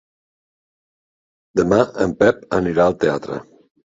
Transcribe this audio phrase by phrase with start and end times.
[1.61, 3.39] Demà en Pep anirà al teatre.